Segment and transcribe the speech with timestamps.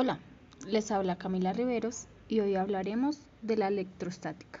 [0.00, 0.20] Hola,
[0.64, 4.60] les habla Camila Riveros y hoy hablaremos de la electrostática.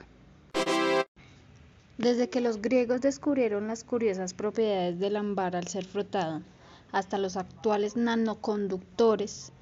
[1.96, 6.42] Desde que los griegos descubrieron las curiosas propiedades del ámbar al ser frotado,
[6.90, 9.52] hasta los actuales nanoconductores,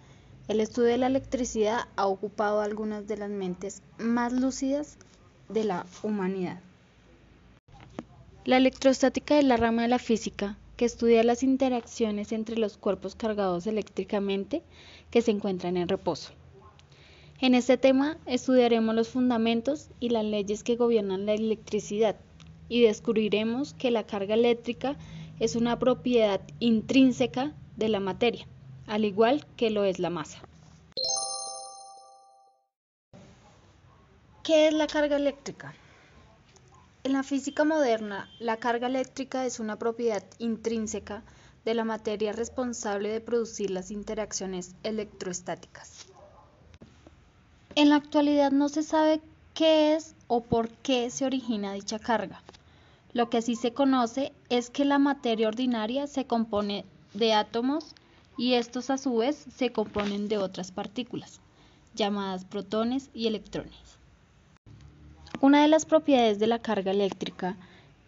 [0.48, 4.96] el estudio de la electricidad ha ocupado algunas de las mentes más lúcidas
[5.50, 6.58] de la humanidad.
[8.46, 13.14] La electrostática es la rama de la física que estudia las interacciones entre los cuerpos
[13.14, 14.62] cargados eléctricamente
[15.10, 16.32] que se encuentran en reposo.
[17.40, 22.16] En este tema estudiaremos los fundamentos y las leyes que gobiernan la electricidad
[22.68, 24.96] y descubriremos que la carga eléctrica
[25.38, 28.46] es una propiedad intrínseca de la materia,
[28.86, 30.40] al igual que lo es la masa.
[34.42, 35.74] ¿Qué es la carga eléctrica?
[37.06, 41.22] En la física moderna, la carga eléctrica es una propiedad intrínseca
[41.64, 46.06] de la materia responsable de producir las interacciones electroestáticas.
[47.76, 49.20] En la actualidad no se sabe
[49.54, 52.42] qué es o por qué se origina dicha carga.
[53.12, 57.94] Lo que sí se conoce es que la materia ordinaria se compone de átomos
[58.36, 61.38] y estos a su vez se componen de otras partículas,
[61.94, 63.95] llamadas protones y electrones.
[65.42, 67.56] Una de las propiedades de la carga eléctrica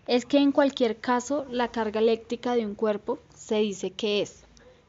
[0.07, 4.45] es que en cualquier caso la carga eléctrica de un cuerpo se dice que es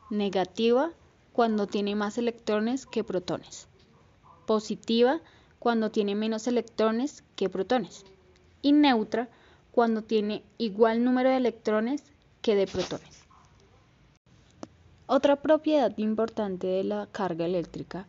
[0.09, 0.91] negativa
[1.33, 3.67] cuando tiene más electrones que protones,
[4.45, 5.19] positiva
[5.59, 8.05] cuando tiene menos electrones que protones
[8.61, 9.27] y neutra
[9.73, 12.03] cuando tiene igual número de electrones
[12.41, 13.23] que de protones.
[15.07, 18.05] Otra propiedad importante de la carga eléctrica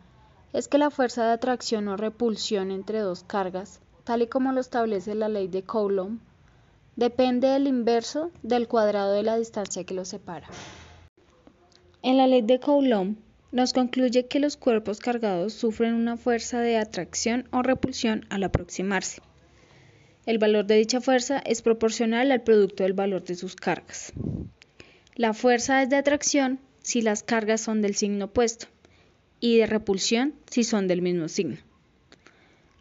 [0.53, 3.81] es que la fuerza de atracción o repulsión entre dos cargas
[4.11, 6.19] tal y como lo establece la ley de Coulomb,
[6.97, 10.49] depende del inverso del cuadrado de la distancia que los separa.
[12.03, 13.19] En la ley de Coulomb
[13.53, 19.23] nos concluye que los cuerpos cargados sufren una fuerza de atracción o repulsión al aproximarse.
[20.27, 24.13] El valor de dicha fuerza es proporcional al producto del valor de sus cargas.
[25.15, 28.67] La fuerza es de atracción si las cargas son del signo opuesto
[29.39, 31.59] y de repulsión si son del mismo signo.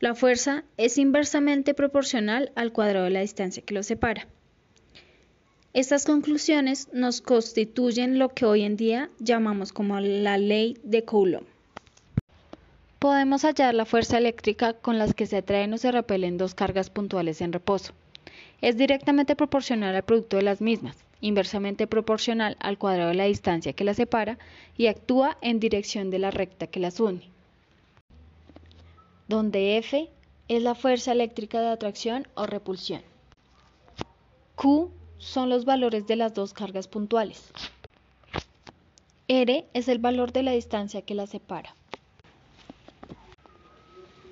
[0.01, 4.27] La fuerza es inversamente proporcional al cuadrado de la distancia que los separa.
[5.73, 11.45] Estas conclusiones nos constituyen lo que hoy en día llamamos como la ley de Coulomb.
[12.97, 16.89] Podemos hallar la fuerza eléctrica con las que se atraen o se repelen dos cargas
[16.89, 17.91] puntuales en reposo.
[18.61, 23.73] Es directamente proporcional al producto de las mismas, inversamente proporcional al cuadrado de la distancia
[23.73, 24.39] que las separa
[24.77, 27.29] y actúa en dirección de la recta que las une
[29.29, 30.09] donde F
[30.47, 33.01] es la fuerza eléctrica de atracción o repulsión.
[34.55, 37.51] Q son los valores de las dos cargas puntuales.
[39.27, 41.75] R es el valor de la distancia que las separa.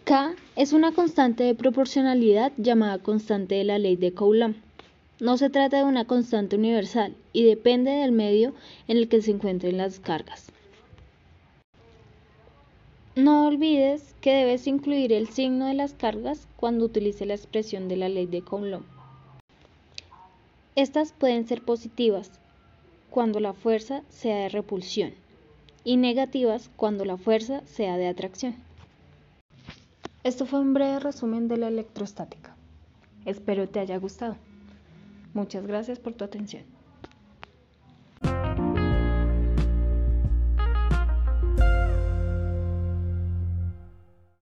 [0.03, 4.56] K es una constante de proporcionalidad llamada constante de la ley de Coulomb.
[5.19, 8.56] No se trata de una constante universal y depende del medio
[8.88, 10.52] en el que se encuentren las cargas.
[13.17, 17.97] No olvides que debes incluir el signo de las cargas cuando utilice la expresión de
[17.97, 18.85] la ley de Coulomb.
[20.75, 22.29] Estas pueden ser positivas
[23.09, 25.16] cuando la fuerza sea de repulsión
[25.83, 28.56] y negativas cuando la fuerza sea de atracción.
[30.23, 32.56] Esto fue un breve resumen de la electrostática.
[33.25, 34.35] Espero te haya gustado.
[35.33, 36.76] Muchas gracias por tu atención.